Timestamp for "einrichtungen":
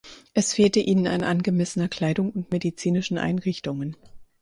3.19-3.95